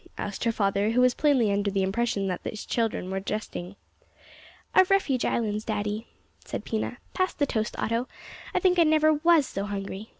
[0.17, 3.75] asked her father, who was plainly under the impression that his children were jesting.
[4.73, 6.07] "Of Refuge Islands, daddy,"
[6.43, 8.07] said Pina; "pass the toast, Otto,
[8.51, 10.09] I think I never was so hungry.